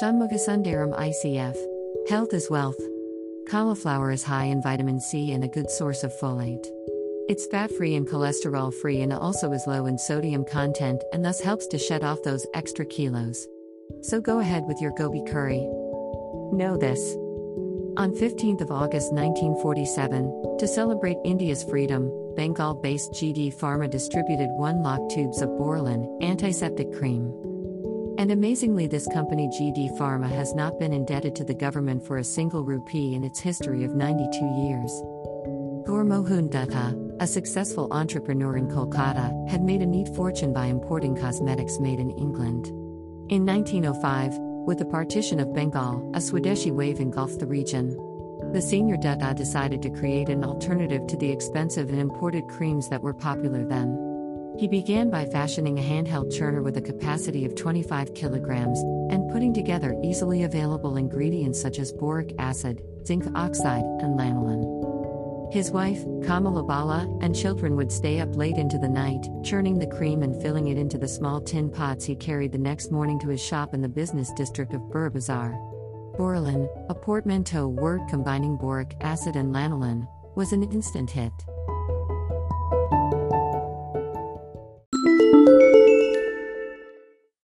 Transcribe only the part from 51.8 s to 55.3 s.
and imported creams that were popular then. He began by